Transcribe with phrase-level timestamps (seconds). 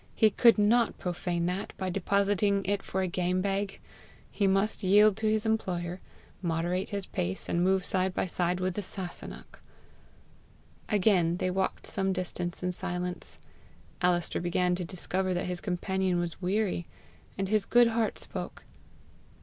[0.15, 3.79] he could not profane that by depositing it for a game bag!
[4.31, 5.99] He must yield to his employer,
[6.41, 9.61] moderate his pace, and move side by side with the Sasunnach!
[10.89, 13.37] Again they walked some distance in silence.
[14.01, 16.87] Alister began to discover that his companion was weary,
[17.37, 18.63] and his good heart spoke.